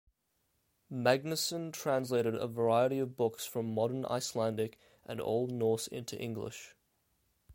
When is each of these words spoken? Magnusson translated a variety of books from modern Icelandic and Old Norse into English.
Magnusson 0.91 1.71
translated 1.71 2.33
a 2.33 2.47
variety 2.47 2.97
of 2.97 3.15
books 3.15 3.45
from 3.45 3.71
modern 3.71 4.03
Icelandic 4.07 4.79
and 5.05 5.21
Old 5.21 5.51
Norse 5.51 5.85
into 5.85 6.17
English. 6.19 6.73